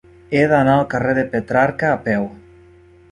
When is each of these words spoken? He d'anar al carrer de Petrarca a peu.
He 0.37 0.45
d'anar 0.51 0.77
al 0.77 0.87
carrer 0.93 1.13
de 1.19 1.25
Petrarca 1.35 1.91
a 1.93 1.99
peu. 2.09 2.25